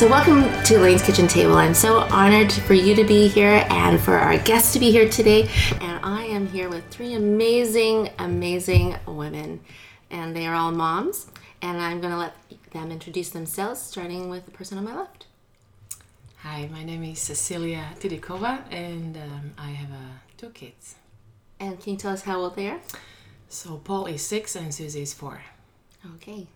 [0.00, 1.56] So, welcome to Elaine's Kitchen Table.
[1.56, 5.06] I'm so honored for you to be here and for our guests to be here
[5.06, 5.46] today.
[5.78, 9.60] And I am here with three amazing, amazing women,
[10.08, 11.26] and they are all moms.
[11.60, 12.34] And I'm going to let
[12.70, 15.26] them introduce themselves, starting with the person on my left.
[16.38, 20.94] Hi, my name is Cecilia Tidikova, and um, I have uh, two kids.
[21.58, 22.80] And can you tell us how old they are?
[23.50, 25.42] So Paul is six and Susie is four.
[26.14, 26.46] Okay.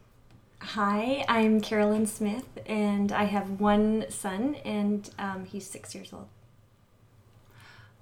[0.69, 6.27] Hi, I'm Carolyn Smith, and I have one son, and um, he's six years old.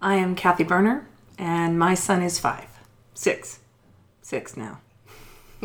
[0.01, 2.69] I am Kathy Berner, and my son is five.
[3.15, 3.59] Six.
[4.23, 4.81] Six now.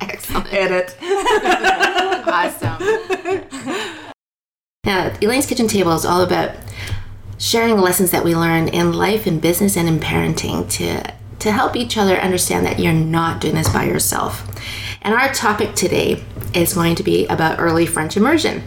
[0.00, 0.52] Excellent.
[0.52, 0.96] Edit.
[2.26, 2.82] awesome.
[4.84, 6.56] now, Elaine's Kitchen Table is all about
[7.38, 11.76] sharing lessons that we learn in life, in business, and in parenting to to help
[11.76, 14.42] each other understand that you're not doing this by yourself.
[15.04, 16.24] And our topic today
[16.54, 18.62] is going to be about early French immersion.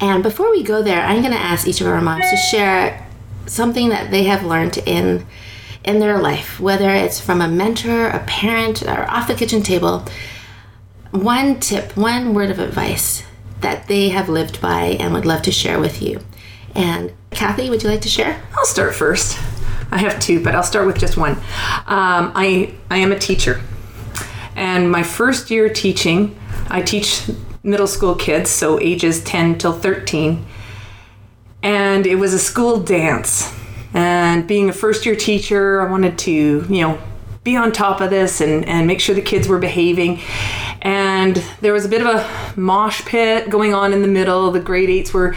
[0.00, 3.08] And before we go there, I'm going to ask each of our moms to share
[3.46, 5.26] something that they have learned in
[5.84, 10.04] in their life, whether it's from a mentor, a parent, or off the kitchen table.
[11.10, 13.24] One tip, one word of advice
[13.62, 16.20] that they have lived by and would love to share with you.
[16.74, 18.40] And Kathy, would you like to share?
[18.56, 19.38] I'll start first.
[19.90, 21.32] I have two, but I'll start with just one.
[21.86, 23.60] Um, I I am a teacher,
[24.62, 27.28] and my first year teaching, I teach
[27.64, 30.46] middle school kids, so ages 10 till 13,
[31.64, 33.52] and it was a school dance.
[33.92, 37.02] And being a first year teacher, I wanted to you know
[37.42, 40.20] be on top of this and, and make sure the kids were behaving.
[40.80, 44.52] And there was a bit of a mosh pit going on in the middle.
[44.52, 45.34] The grade eights were,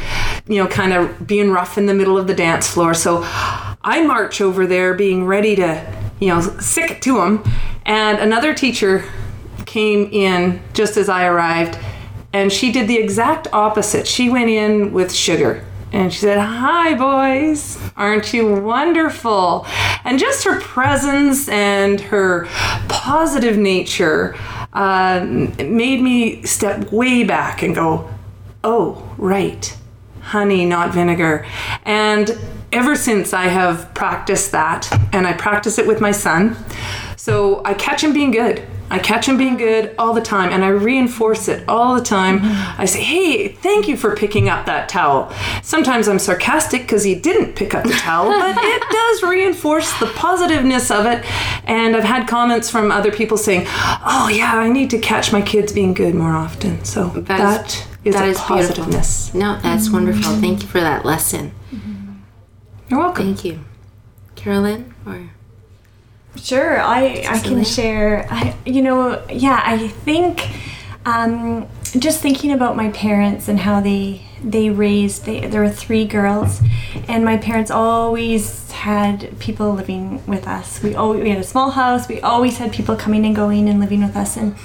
[0.47, 2.93] you know, kind of being rough in the middle of the dance floor.
[2.93, 7.43] So I march over there being ready to, you know, sick to them.
[7.85, 9.05] And another teacher
[9.65, 11.77] came in just as I arrived
[12.35, 14.05] and she did the exact opposite.
[14.05, 17.79] She went in with sugar and she said, Hi, boys.
[17.95, 19.65] Aren't you wonderful?
[20.03, 22.47] And just her presence and her
[22.89, 24.35] positive nature
[24.73, 28.09] uh, made me step way back and go,
[28.65, 29.77] Oh, right.
[30.19, 31.45] Honey, not vinegar.
[31.85, 32.37] And
[32.75, 36.57] ever since I have practiced that, and I practice it with my son.
[37.15, 38.61] So I catch him being good.
[38.89, 42.39] I catch him being good all the time and I reinforce it all the time.
[42.39, 42.81] Mm-hmm.
[42.81, 45.33] I say, hey, thank you for picking up that towel.
[45.63, 50.05] Sometimes I'm sarcastic because he didn't pick up the towel, but it does reinforce the
[50.07, 51.25] positiveness of it.
[51.67, 55.41] And I've had comments from other people saying, oh, yeah, I need to catch my
[55.41, 56.85] kids being good more often.
[56.85, 59.31] So that, that is, that is positiveness.
[59.31, 59.55] Beautiful.
[59.55, 59.93] No, that's mm-hmm.
[59.95, 60.35] wonderful.
[60.35, 61.53] Thank you for that lesson.
[61.71, 61.94] Mm-hmm.
[62.89, 63.25] You're welcome.
[63.25, 63.59] Thank you.
[64.35, 65.29] Carolyn or
[66.35, 68.27] Sure, I I can share.
[68.29, 70.47] I you know yeah I think
[71.05, 76.05] um, just thinking about my parents and how they they raised they there were three
[76.05, 76.61] girls,
[77.07, 80.83] and my parents always had people living with us.
[80.83, 82.07] We always we had a small house.
[82.07, 84.55] We always had people coming and going and living with us, and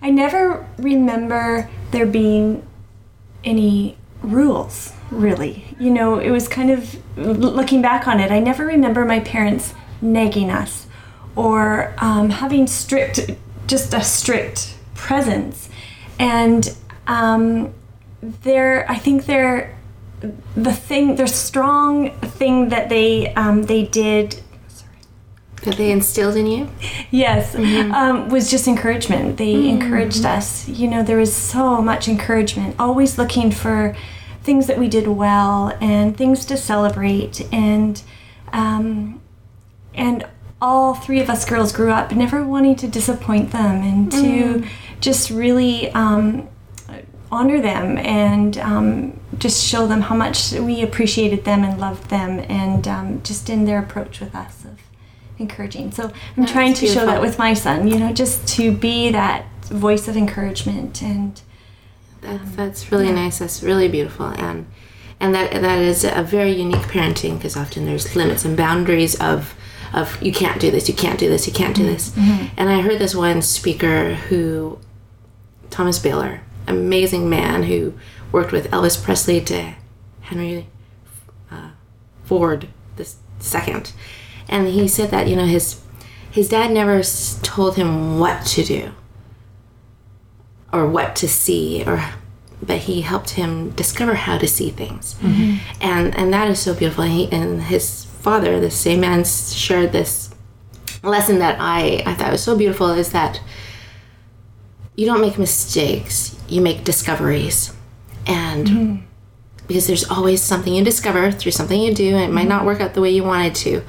[0.00, 2.66] I never remember there being
[3.44, 5.64] any rules really.
[5.78, 8.30] You know, it was kind of looking back on it.
[8.30, 10.86] I never remember my parents nagging us
[11.36, 13.30] or um, having strict,
[13.66, 15.68] just a strict presence.
[16.18, 17.74] And um,
[18.22, 19.76] they're, I think they're
[20.56, 24.40] the thing, the strong thing that they um, they did.
[25.64, 26.68] That they instilled in you?
[27.10, 27.92] Yes, mm-hmm.
[27.92, 29.36] um, was just encouragement.
[29.36, 29.80] They mm-hmm.
[29.80, 30.68] encouraged us.
[30.68, 33.96] You know, there was so much encouragement, always looking for
[34.42, 38.02] things that we did well and things to celebrate and
[38.52, 39.20] um,
[39.94, 40.26] and
[40.60, 44.68] all three of us girls grew up never wanting to disappoint them and to mm.
[45.00, 46.48] just really um,
[47.32, 52.38] honor them and um, just show them how much we appreciated them and loved them
[52.48, 54.78] and um, just in their approach with us of
[55.38, 55.90] encouraging.
[55.90, 57.02] So I'm That's trying to beautiful.
[57.02, 61.40] show that with my son, you know, just to be that voice of encouragement and
[62.22, 63.14] that's, um, that's really yeah.
[63.14, 63.38] nice.
[63.38, 64.66] That's really beautiful and
[65.22, 69.54] and that that is a very unique parenting because often there's limits and boundaries of
[69.92, 72.10] of you can't do this, you can't do this, you can't do this.
[72.10, 72.46] Mm-hmm.
[72.56, 74.78] And I heard this one speaker who,
[75.70, 77.92] Thomas Baylor, amazing man who
[78.32, 79.74] worked with Elvis Presley to
[80.22, 80.66] Henry
[81.50, 81.70] uh,
[82.24, 83.08] Ford the
[83.38, 83.92] second,
[84.48, 85.80] and he said that you know his
[86.30, 87.02] his dad never
[87.42, 88.92] told him what to do
[90.72, 92.04] or what to see or
[92.64, 95.56] but he helped him discover how to see things mm-hmm.
[95.80, 99.90] and and that is so beautiful and, he, and his father, the same man, shared
[99.90, 100.32] this
[101.02, 103.42] lesson that I, I thought was so beautiful is that
[104.94, 107.74] you don't make mistakes, you make discoveries.
[108.26, 109.04] And mm-hmm.
[109.66, 112.80] because there's always something you discover through something you do, and it might not work
[112.80, 113.82] out the way you wanted to.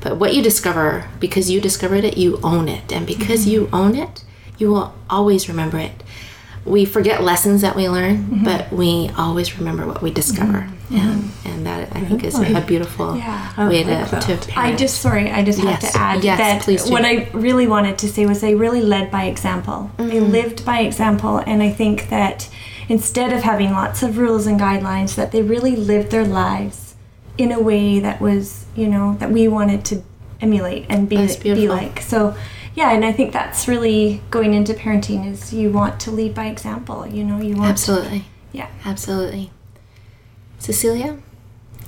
[0.00, 2.90] But what you discover, because you discovered it, you own it.
[2.90, 4.24] And because you own it,
[4.56, 6.02] you will always remember it.
[6.64, 10.68] We forget lessons that we learn, but we always remember what we discover.
[10.90, 13.68] And, and that, I think, is a beautiful Yeah.
[13.68, 14.06] way to,
[14.36, 16.92] to I just sorry, I just have to add Yes, that please do.
[16.92, 19.90] what I really wanted to say was they really led by example.
[19.96, 20.30] They Mm-hmm.
[20.32, 22.48] lived by example, and I think that
[22.88, 26.94] instead of having lots of rules and guidelines, that they really lived their lives
[27.36, 30.02] in a way that was, you know, that we wanted to
[30.40, 32.00] emulate and be be like.
[32.00, 32.34] So,
[32.74, 36.46] yeah, and I think that's really going into parenting is you want to lead by
[36.46, 37.06] example.
[37.06, 38.24] You know, you want Absolutely.
[38.52, 38.68] yeah.
[38.84, 39.50] Absolutely.
[40.58, 41.18] Cecilia,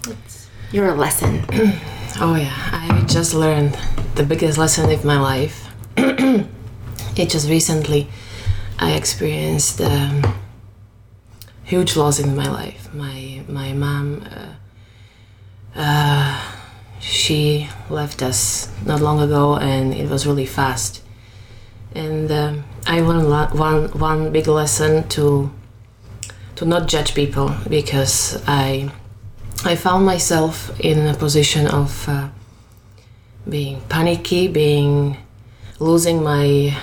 [0.06, 1.44] what's your lesson?
[2.18, 3.76] Oh yeah, I just learned
[4.14, 5.68] the biggest lesson of my life.
[5.98, 6.48] it
[7.28, 8.08] just recently,
[8.78, 10.22] I experienced um,
[11.64, 12.88] huge loss in my life.
[12.94, 16.55] My my mom, uh, uh,
[17.06, 21.02] she left us not long ago, and it was really fast.
[21.94, 25.50] And um, I learned one one big lesson to
[26.56, 28.90] to not judge people because I
[29.64, 32.28] I found myself in a position of uh,
[33.48, 35.16] being panicky, being
[35.78, 36.76] losing my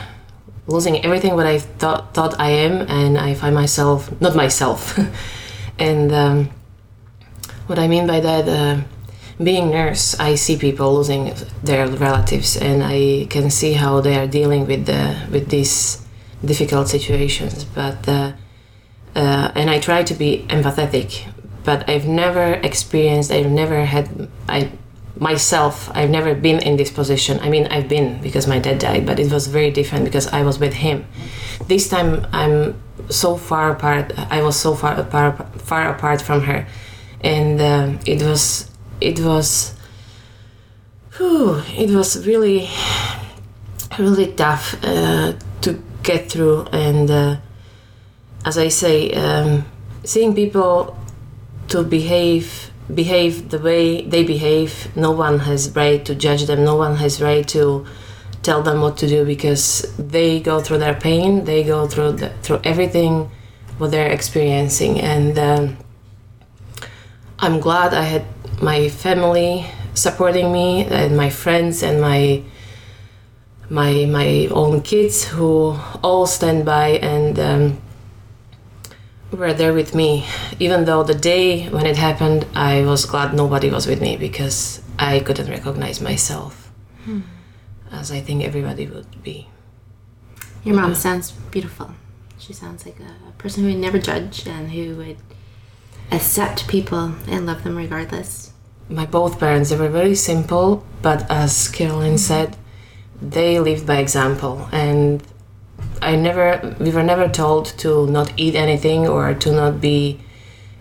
[0.67, 4.97] losing everything what I thought thought I am, and I find myself not myself.
[5.79, 6.49] and um,
[7.67, 8.81] what I mean by that, uh,
[9.41, 11.33] being nurse, I see people losing
[11.63, 16.05] their relatives, and I can see how they are dealing with the with these
[16.43, 17.63] difficult situations.
[17.63, 18.33] But uh,
[19.15, 21.25] uh, and I try to be empathetic,
[21.63, 24.71] but I've never experienced, I've never had, I
[25.19, 27.39] myself, I've never been in this position.
[27.39, 30.41] I mean, I've been because my dad died, but it was very different because I
[30.41, 31.05] was with him.
[31.67, 34.11] This time, I'm so far apart.
[34.17, 36.67] I was so far apart, far apart from her,
[37.21, 38.69] and um, it was,
[39.03, 39.75] it was,
[41.17, 42.69] whew, it was really,
[43.99, 47.09] really tough uh, to get through and.
[47.11, 47.37] Uh,
[48.45, 49.65] as I say, um,
[50.03, 50.97] seeing people
[51.69, 56.65] to behave behave the way they behave, no one has right to judge them.
[56.65, 57.85] No one has right to
[58.41, 61.45] tell them what to do because they go through their pain.
[61.45, 63.31] They go through the, through everything
[63.77, 65.77] what they're experiencing, and um,
[67.39, 68.25] I'm glad I had
[68.61, 72.41] my family supporting me and my friends and my
[73.69, 77.39] my my own kids who all stand by and.
[77.39, 77.81] Um,
[79.37, 80.25] were there with me.
[80.59, 84.81] Even though the day when it happened, I was glad nobody was with me because
[84.99, 86.71] I couldn't recognize myself,
[87.91, 89.47] as I think everybody would be.
[90.63, 91.91] Your mom sounds beautiful.
[92.37, 95.17] She sounds like a, a person who would never judge and who would
[96.13, 98.53] accept people and love them regardless.
[98.89, 102.17] My both parents they were very simple, but as Caroline mm-hmm.
[102.17, 102.57] said,
[103.21, 105.23] they lived by example, and
[106.01, 110.19] I never we were never told to not eat anything or to not be,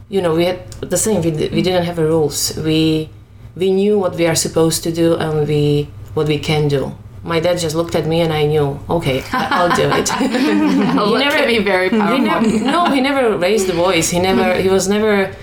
[0.09, 1.23] you know, we had the same.
[1.23, 1.57] We, we mm-hmm.
[1.63, 2.57] didn't have a rules.
[2.57, 3.11] We
[3.55, 6.97] we knew what we are supposed to do and we what we can do.
[7.25, 10.09] My dad just looked at me and I knew, okay, I- I'll do it.
[11.09, 12.19] he never be very he powerful.
[12.19, 14.11] never, no, he never raised the voice.
[14.11, 14.61] He never.
[14.61, 15.35] He was never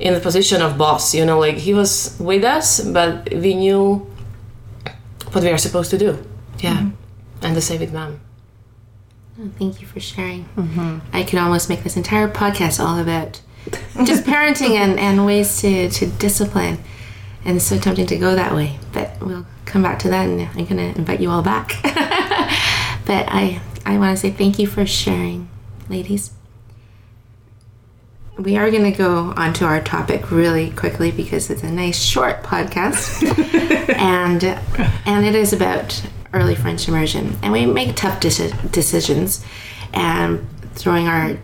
[0.00, 1.14] in the position of boss.
[1.14, 4.06] You know, like he was with us, but we knew
[5.32, 6.18] what we are supposed to do.
[6.60, 7.44] Yeah, mm-hmm.
[7.44, 8.20] and the same with mom.
[9.40, 10.46] Oh, Thank you for sharing.
[10.56, 10.98] Mm-hmm.
[11.12, 13.40] I could almost make this entire podcast all about
[14.04, 16.78] just parenting and, and ways to, to discipline.
[17.48, 18.78] And it's so tempting to go that way.
[18.92, 21.78] But we'll come back to that and I'm to invite you all back.
[21.82, 25.48] but I, I want to say thank you for sharing,
[25.88, 26.32] ladies.
[28.36, 32.02] We are going to go on to our topic really quickly because it's a nice
[32.02, 33.22] short podcast.
[33.96, 34.44] and
[35.06, 36.02] and it is about
[36.34, 37.38] early French immersion.
[37.42, 39.42] And we make tough deci- decisions
[39.94, 41.38] and throwing our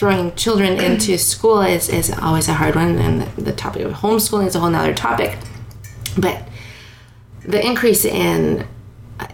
[0.00, 3.92] throwing children into school is, is always a hard one and the, the topic of
[3.92, 5.36] homeschooling is a whole nother topic.
[6.16, 6.42] But
[7.42, 8.66] the increase in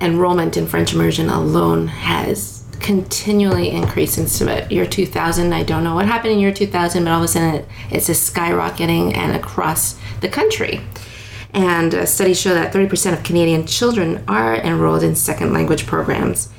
[0.01, 5.53] enrollment in French immersion alone has continually increased since about year 2000.
[5.53, 8.09] I don't know what happened in year 2000, but all of a sudden it, it's
[8.09, 10.81] just skyrocketing and across the country.
[11.55, 16.53] And uh, studies show that 30% of Canadian children are enrolled in second language programs.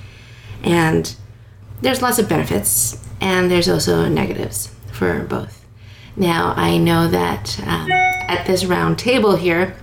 [0.63, 1.13] And
[1.81, 5.65] there's lots of benefits, and there's also negatives for both.
[6.15, 9.75] Now, I know that um, at this round table here,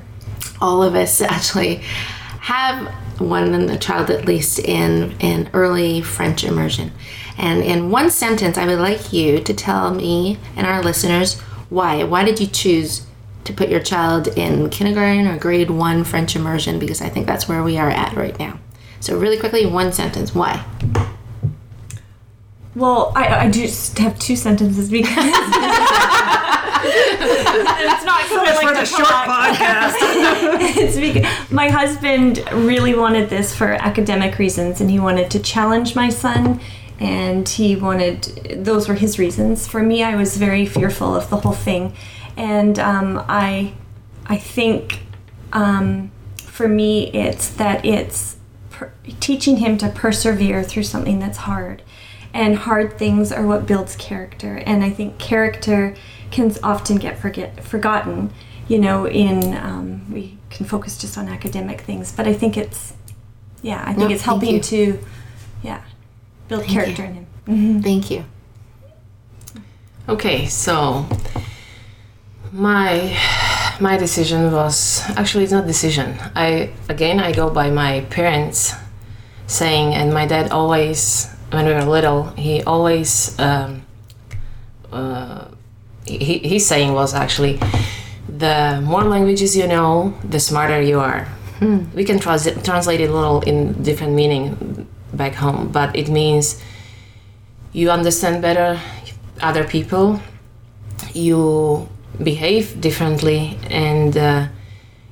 [0.60, 1.76] all of us actually
[2.40, 2.86] have
[3.20, 6.90] one and a child at least in in early French immersion.
[7.38, 12.04] And in one sentence, I would like you to tell me and our listeners why?
[12.04, 13.06] Why did you choose
[13.44, 16.78] to put your child in kindergarten or grade one French immersion?
[16.78, 18.58] Because I think that's where we are at right now.
[19.00, 20.34] So, really quickly, one sentence.
[20.34, 20.64] Why?
[22.74, 25.08] Well, I, I just have two sentences because
[26.86, 29.94] it's not because I like to short podcast.
[30.76, 35.94] it's because my husband really wanted this for academic reasons, and he wanted to challenge
[35.94, 36.60] my son,
[36.98, 39.68] and he wanted those were his reasons.
[39.68, 41.94] For me, I was very fearful of the whole thing,
[42.36, 43.74] and um, I,
[44.26, 45.00] I think,
[45.52, 48.36] um, for me, it's that it's
[48.70, 51.82] per- teaching him to persevere through something that's hard.
[52.34, 54.56] And hard things are what builds character.
[54.66, 55.94] And I think character
[56.30, 58.30] can often get forget forgotten.
[58.68, 62.94] You know, in um, we can focus just on academic things, but I think it's,
[63.62, 64.98] yeah, I think No, it's helping to,
[65.62, 65.82] yeah,
[66.48, 67.08] build Thank character you.
[67.08, 67.82] in him.
[67.82, 68.24] Thank you.
[70.08, 71.06] Okay, so
[72.52, 73.16] my
[73.80, 76.14] my decision was actually it's not decision.
[76.34, 78.74] I again I go by my parents
[79.46, 83.82] saying, and my dad always when we were little he always um,
[84.92, 85.46] uh,
[86.06, 87.58] he, his saying was actually
[88.28, 91.26] the more languages you know the smarter you are.
[91.94, 96.60] We can trans- translate it a little in different meaning back home, but it means
[97.72, 98.78] you understand better
[99.40, 100.20] other people
[101.14, 101.88] you
[102.22, 104.48] behave differently and uh,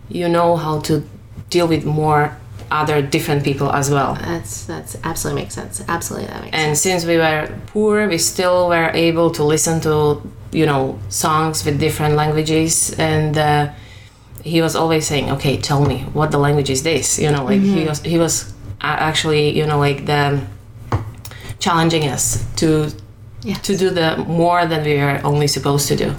[0.08, 1.02] you know how to
[1.50, 2.36] deal with more
[2.72, 5.82] other different people as well That's that's absolutely makes sense.
[5.88, 6.82] Absolutely, that makes and sense.
[6.82, 11.78] since we were poor we still were able to listen to you know songs with
[11.78, 13.70] different languages and uh,
[14.42, 17.60] he was always saying okay tell me what the language is this you know like
[17.60, 17.88] he mm-hmm.
[17.88, 20.40] was he was uh, actually you know like the
[20.92, 21.04] um,
[21.58, 22.90] challenging us to
[23.44, 23.60] Yes.
[23.62, 26.14] to do the more than we were only supposed to do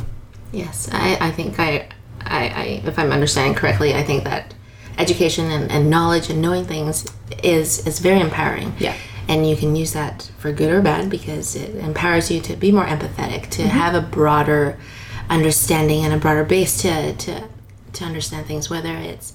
[0.54, 1.90] Yes, I, I think I,
[2.22, 4.54] I, I, if I'm understanding correctly, I think that
[4.98, 7.06] education and, and knowledge and knowing things
[7.44, 8.74] is is very empowering.
[8.80, 8.96] Yeah.
[9.28, 12.72] And you can use that for good or bad because it empowers you to be
[12.72, 14.78] more empathetic, to have a broader
[15.30, 17.44] understanding and a broader base to to
[17.94, 19.34] to understand things, whether it's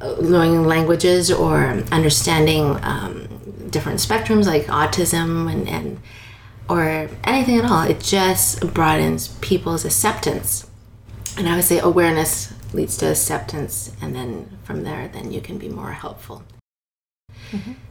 [0.00, 3.28] learning languages or understanding um,
[3.70, 6.00] different spectrums like autism and, and
[6.68, 7.82] or anything at all.
[7.82, 10.68] It just broadens people's acceptance.
[11.36, 15.58] And I would say awareness leads to acceptance, and then from there, then you can
[15.58, 16.42] be more helpful.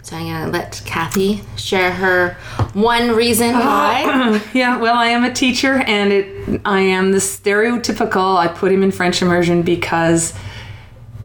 [0.02, 2.34] So I'm gonna let Kathy share her
[2.74, 4.42] one reason why.
[4.54, 8.38] yeah, well, I am a teacher, and it I am the stereotypical.
[8.38, 10.34] I put him in French immersion because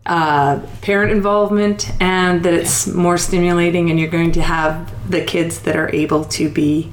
[0.05, 5.61] uh, parent involvement, and that it's more stimulating, and you're going to have the kids
[5.61, 6.93] that are able to be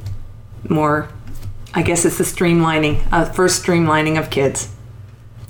[0.69, 1.09] more.
[1.73, 4.69] I guess it's the streamlining, uh, first streamlining of kids.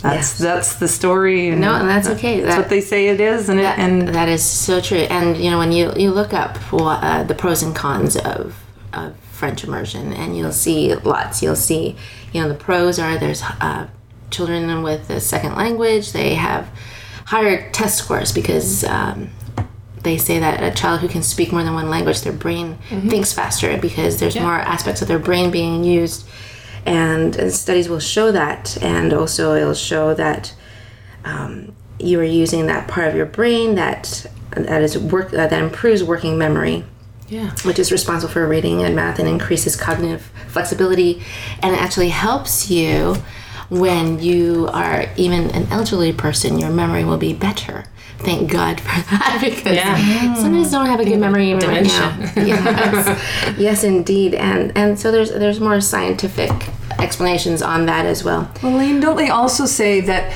[0.03, 0.38] That's Yes.
[0.38, 1.50] that's the story.
[1.50, 2.41] And No, and that's okay.
[2.41, 4.98] That's That- what they say it is, and it, and that is so true.
[5.10, 8.55] And you know, when you you look up what, uh, the pros and cons of
[8.93, 11.41] of French immersion, and you'll see lots.
[11.41, 11.95] You'll see,
[12.33, 13.88] you know, the pros are there's uh,
[14.29, 16.12] children with a second language.
[16.12, 16.67] They have
[17.25, 18.83] higher test scores because.
[18.83, 19.29] Um,
[20.03, 23.31] they say that a child who can speak more than one language, their brain thinks
[23.31, 26.25] faster because there's more aspects of their brain being used,
[26.85, 28.81] and, and studies will show that.
[28.81, 30.53] And also, it'll show that
[31.25, 35.61] um, you are using that part of your brain that that is work uh, that
[35.61, 36.85] improves working memory.
[37.29, 37.51] Yeah.
[37.63, 41.23] Which is responsible for reading and math and increases cognitive flexibility.
[41.61, 43.15] And it actually helps you
[43.69, 47.85] when you are even an elderly person your memory will be better
[48.20, 50.34] thank god for that because Yeah.
[50.36, 52.32] some of us don't have a good memory even right now.
[52.36, 53.58] Yes.
[53.60, 54.34] Yes indeed.
[54.36, 56.51] And and so there's there's more scientific
[57.00, 58.50] explanations on that as well.
[58.62, 60.32] Well, Lane, don't they also say that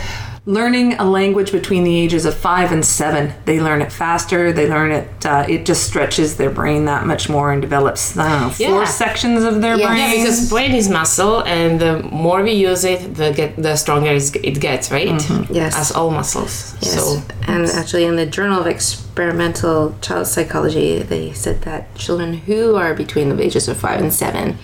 [0.48, 4.54] learning a language between the ages of five and seven, they learn it faster.
[4.54, 5.26] They learn it.
[5.26, 8.80] Uh, it just stretches their brain that much more and develops I don't know, four
[8.84, 8.86] Yeah.
[8.86, 9.98] sections of their Yeah, brain.
[10.00, 14.12] Yeah, because brain is muscle, and the more we use it, the get the stronger
[14.12, 15.10] it gets, right?
[15.52, 15.76] Yes.
[15.76, 16.76] as all muscles.
[16.80, 16.94] Yes.
[16.94, 22.76] So and actually, in the Journal of Experimental Child Psychology, they said that children who
[22.78, 24.58] are between the ages of five and seven,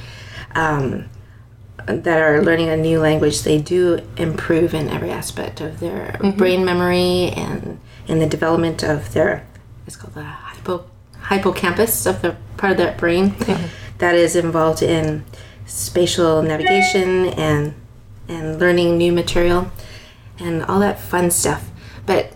[0.55, 1.05] um,
[1.85, 6.37] that are learning a new language, they do improve in every aspect of their mm-hmm.
[6.37, 9.45] brain memory and in the development of their.
[9.85, 10.85] It's called the hypo,
[11.29, 13.35] hippocampus of the part of their brain
[13.97, 15.25] that is involved in
[15.65, 17.73] spatial navigation and
[18.27, 19.69] and learning new material
[20.39, 21.69] and all that fun stuff.
[22.05, 22.33] But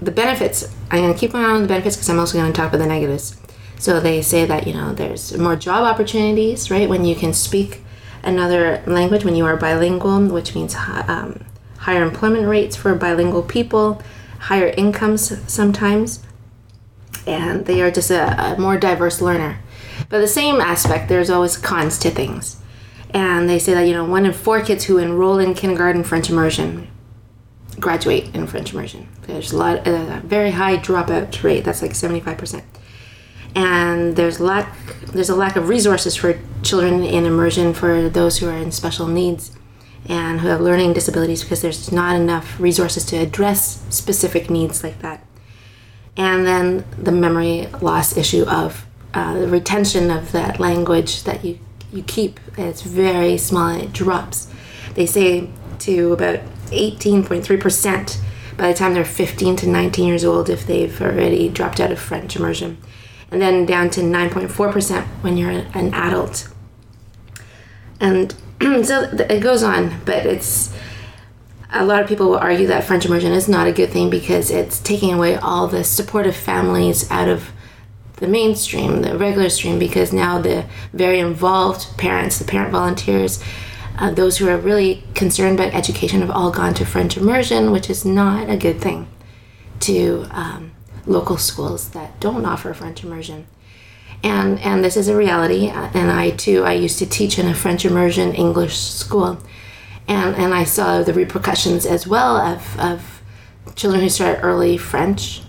[0.00, 2.68] the benefits, I'm going to keep on the benefits because I'm also going to talk
[2.68, 3.36] about the negatives.
[3.78, 6.88] So they say that, you know, there's more job opportunities, right?
[6.88, 7.82] When you can speak
[8.28, 11.44] another language when you are bilingual, which means um,
[11.78, 14.02] higher employment rates for bilingual people,
[14.40, 16.22] higher incomes sometimes,
[17.26, 19.60] and they are just a, a more diverse learner.
[20.08, 22.60] But the same aspect, there's always cons to things.
[23.10, 26.30] And they say that, you know, one in four kids who enroll in kindergarten French
[26.30, 26.88] immersion
[27.80, 29.08] graduate in French immersion.
[29.22, 31.64] There's a lot, a very high dropout rate.
[31.64, 32.62] That's like 75%.
[33.54, 34.74] And there's lack,
[35.12, 39.06] there's a lack of resources for children in immersion for those who are in special
[39.06, 39.56] needs
[40.06, 45.00] and who have learning disabilities because there's not enough resources to address specific needs like
[45.00, 45.24] that.
[46.16, 51.58] And then the memory loss issue of uh, the retention of that language that you,
[51.92, 52.40] you keep.
[52.56, 54.52] It's very small, it drops.
[54.94, 55.48] They say
[55.80, 58.20] to about 18.3%
[58.56, 61.98] by the time they're 15 to 19 years old if they've already dropped out of
[61.98, 62.78] French immersion.
[63.30, 66.48] And then down to 9.4% when you're an adult.
[68.00, 70.74] And so it goes on, but it's
[71.70, 74.50] a lot of people will argue that French immersion is not a good thing because
[74.50, 77.50] it's taking away all the supportive families out of
[78.16, 83.42] the mainstream, the regular stream, because now the very involved parents, the parent volunteers,
[83.98, 87.90] uh, those who are really concerned about education have all gone to French immersion, which
[87.90, 89.08] is not a good thing
[89.80, 90.72] to um,
[91.08, 93.46] local schools that don't offer French immersion.
[94.22, 95.68] And, and this is a reality.
[95.68, 99.38] Uh, and I too, I used to teach in a French immersion English school.
[100.06, 103.22] And, and I saw the repercussions as well of, of
[103.74, 105.42] children who start early French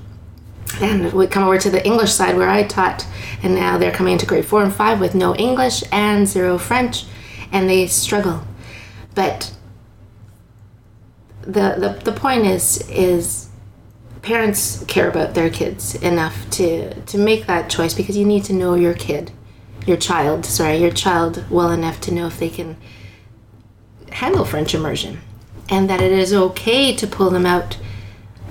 [0.81, 3.05] and would come over to the English side where I taught.
[3.41, 7.05] And now they're coming into grade four and five with no English and zero French
[7.51, 8.41] and they struggle.
[9.15, 9.53] But
[11.41, 13.48] the, the, the point is is
[14.21, 18.53] parents care about their kids enough to, to make that choice because you need to
[18.53, 19.31] know your kid,
[19.85, 22.77] your child, sorry, your child well enough to know if they can
[24.11, 25.19] handle French immersion
[25.69, 27.77] and that it is okay to pull them out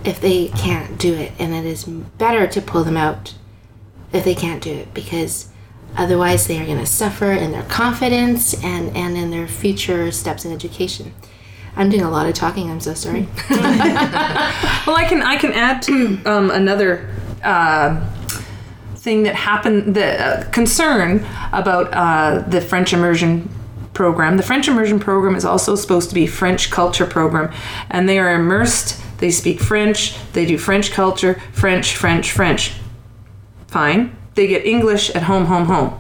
[0.05, 3.35] if they can't do it and it is better to pull them out
[4.13, 5.49] if they can't do it because
[5.97, 10.45] Otherwise, they are going to suffer in their confidence and, and in their future steps
[10.45, 11.15] in education.
[11.79, 12.71] I'm doing a lot of talking.
[12.71, 13.29] I'm so sorry.
[13.51, 17.09] well, I can I can add to um, another
[17.43, 18.05] uh,
[18.97, 19.95] thing that happened.
[19.95, 23.49] The uh, concern about uh, the French immersion
[23.95, 24.37] program.
[24.37, 27.53] The French immersion program is also supposed to be French culture program,
[27.89, 29.01] and they are immersed.
[29.19, 30.17] They speak French.
[30.33, 31.41] They do French culture.
[31.53, 32.75] French, French, French.
[33.69, 35.99] Fine they get English at home, home, home.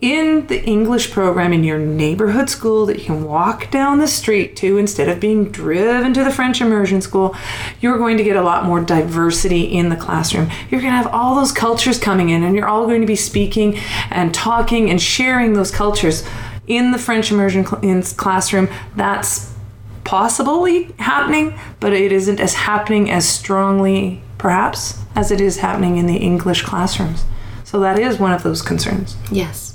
[0.00, 4.54] In the English program in your neighborhood school that you can walk down the street
[4.56, 7.34] to instead of being driven to the French immersion school,
[7.80, 10.50] you're going to get a lot more diversity in the classroom.
[10.68, 13.16] You're going to have all those cultures coming in, and you're all going to be
[13.16, 13.78] speaking
[14.10, 16.26] and talking and sharing those cultures
[16.66, 18.68] in the French immersion cl- classroom.
[18.96, 19.54] That's
[20.02, 26.06] possibly happening, but it isn't as happening as strongly, perhaps, as it is happening in
[26.06, 27.24] the English classrooms.
[27.62, 29.16] So that is one of those concerns.
[29.30, 29.73] Yes.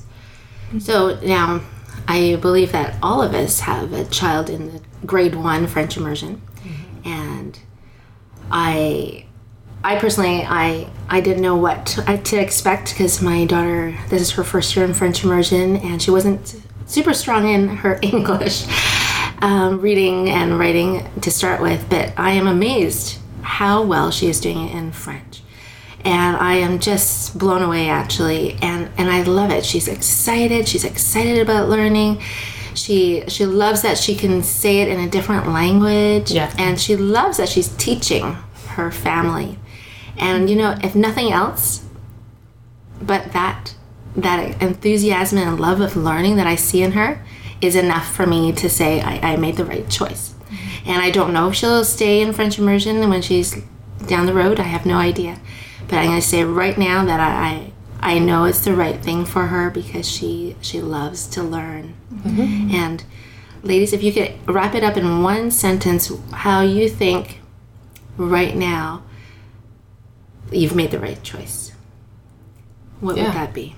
[0.77, 1.62] So now,
[2.08, 6.41] I believe that all of us have a child in the grade one French immersion,
[6.55, 7.08] mm-hmm.
[7.08, 7.60] and
[8.51, 9.25] I,
[9.84, 14.32] I personally, I I didn't know what to, to expect because my daughter, this is
[14.32, 16.55] her first year in French immersion, and she wasn't
[16.86, 18.65] super strong in her English.
[19.41, 24.41] Um, reading and writing to start with, but I am amazed how well she is
[24.41, 25.41] doing it in French
[26.05, 29.65] and I am just blown away actually and and I love it.
[29.65, 30.67] She's excited.
[30.67, 32.21] She's excited about learning.
[32.73, 36.53] She she loves that she can say it in a different language yeah.
[36.57, 38.38] and she loves that she's teaching
[38.69, 39.59] her family.
[40.17, 41.85] And you know, if nothing else
[43.01, 43.75] but that
[44.15, 47.23] that enthusiasm and love of learning that I see in her
[47.62, 50.33] is enough for me to say I, I made the right choice.
[50.33, 50.89] Mm-hmm.
[50.89, 53.62] And I don't know if she'll stay in French immersion when she's
[54.07, 54.59] down the road.
[54.59, 55.39] I have no idea.
[55.89, 59.25] But I'm going to say right now that I, I know it's the right thing
[59.25, 61.95] for her because she she loves to learn.
[62.13, 62.75] Mm-hmm.
[62.75, 63.04] And
[63.63, 67.39] ladies, if you could wrap it up in one sentence, how you think
[68.17, 69.04] right now
[70.52, 71.73] you've made the right choice.
[72.99, 73.25] What yeah.
[73.25, 73.75] would that be?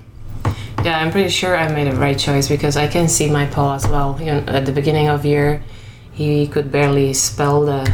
[0.84, 3.74] Yeah, I'm pretty sure I made the right choice because I can see my Paul
[3.74, 4.18] as well.
[4.20, 5.64] You know, at the beginning of year,
[6.12, 7.94] he could barely spell the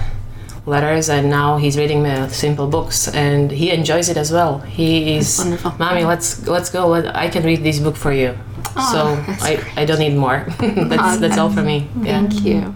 [0.68, 5.16] letters and now he's reading the simple books and he enjoys it as well he
[5.16, 8.38] is wonderful mommy let's let's go i can read this book for you
[8.76, 12.20] oh, so I, I don't need more that's that's all for me yeah.
[12.20, 12.76] thank you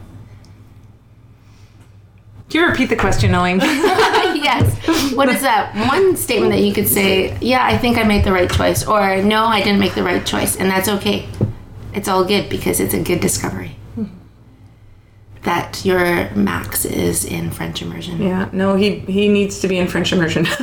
[2.49, 3.59] can you repeat the question, Elaine?
[3.61, 5.15] yes.
[5.15, 8.33] What is that one statement that you could say, yeah, I think I made the
[8.33, 11.29] right choice, or no, I didn't make the right choice, and that's okay?
[11.93, 13.75] it's all good because it's a good discovery.
[15.43, 18.21] That your max is in French immersion.
[18.21, 20.45] Yeah, no, he he needs to be in French immersion.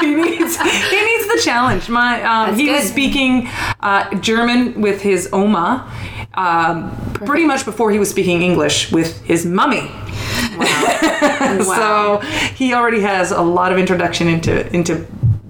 [0.00, 1.88] he needs he needs the challenge.
[1.88, 3.48] My um, he was speaking
[3.80, 5.90] uh, German with his Oma,
[6.34, 9.90] um, pretty much before he was speaking English with his mummy.
[10.56, 11.62] Wow!
[12.20, 12.20] so
[12.54, 15.06] he already has a lot of introduction into into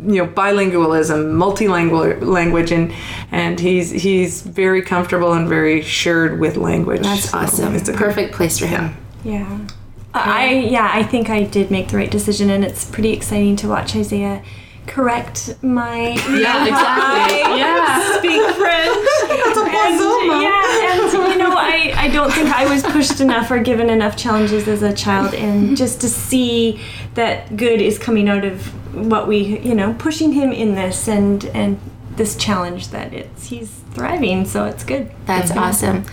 [0.08, 2.92] you know bilingualism, multilingual language, and
[3.30, 7.02] and he's he's very comfortable and very assured with language.
[7.02, 7.74] That's So awesome.
[7.74, 8.96] It's a perfect place for him.
[9.22, 9.66] Yeah.
[10.14, 13.68] I yeah, I think I did make the right decision, and it's pretty exciting to
[13.68, 14.42] watch Isaiah
[14.88, 17.38] correct my Yeah, exactly.
[17.58, 19.08] yeah speak French.
[19.28, 23.58] That's and, yeah, and you know, I I don't think I was pushed enough or
[23.58, 25.74] given enough challenges as a child, and mm-hmm.
[25.74, 26.80] just to see
[27.14, 31.44] that good is coming out of what we you know pushing him in this and
[31.46, 31.78] and
[32.16, 35.10] this challenge that it's he's thriving, so it's good.
[35.26, 36.04] That's awesome.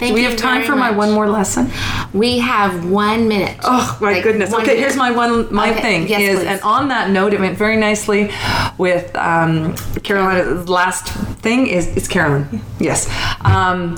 [0.00, 1.70] Thank Do we you have time very for my one more lesson?
[2.14, 3.58] We have one minute.
[3.62, 4.50] Oh my Like, goodness.
[4.50, 4.78] Okay, minute.
[4.78, 6.46] here's my one my Okay, thing yes, is please.
[6.48, 8.30] and on that note it went very nicely
[8.78, 11.08] with um, Carolina's last
[11.42, 12.62] thing is it's Carolyn.
[12.78, 13.08] Yes.
[13.42, 13.96] Um,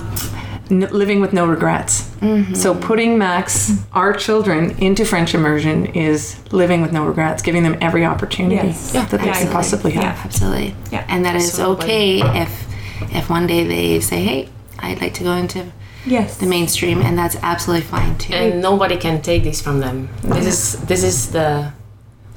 [0.69, 2.01] n- living with no regrets.
[2.19, 2.53] Mm-hmm.
[2.53, 7.77] So putting Max, our children, into French immersion is living with no regrets, giving them
[7.79, 8.91] every opportunity Yes.
[8.93, 10.03] Yeah, that they can possibly have.
[10.03, 10.21] Yeah.
[10.25, 10.75] Absolutely.
[10.91, 11.05] Yeah.
[11.07, 11.85] And that is Absolutely.
[11.85, 15.71] okay if if one day they say, "Hey, I'd like to go into
[16.05, 16.37] Yes.
[16.37, 18.33] the mainstream," and that's absolutely fine too.
[18.33, 20.09] and nobody can take this from them.
[20.23, 21.71] This is this is the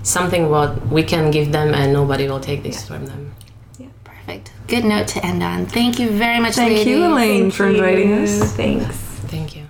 [0.02, 3.34] something what we can give them, and nobody will take this from them.
[3.78, 4.52] Yeah perfect.
[4.68, 5.66] Good note to end on.
[5.66, 6.86] Thank you very much, Thank ladies.
[6.86, 8.52] you, Elaine, for inviting us.
[8.52, 8.96] Thanks.
[9.30, 9.64] Thank you.